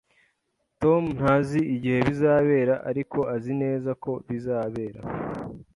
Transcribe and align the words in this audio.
Tom 0.81 1.03
ntazi 1.17 1.59
igihe 1.75 1.99
bizabera, 2.07 2.75
ariko 2.89 3.19
azi 3.35 3.53
neza 3.63 3.89
ko 4.03 4.11
bizabera 4.27 4.99